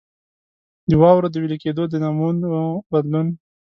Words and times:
د 0.89 0.91
واورو 1.01 1.27
د 1.31 1.35
وېلې 1.41 1.57
کېدو 1.63 1.83
د 1.89 1.93
نمونو 2.03 2.49
بدلون. 2.91 3.27